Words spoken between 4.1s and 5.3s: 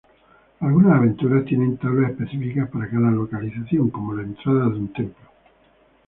la entrada de un templo.